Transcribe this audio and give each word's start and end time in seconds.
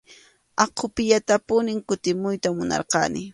Aqupiyatapunim 0.63 1.79
kutimuyta 1.87 2.49
munarqani. 2.57 3.21